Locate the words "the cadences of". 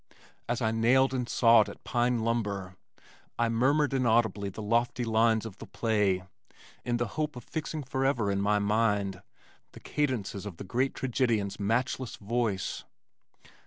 9.73-10.57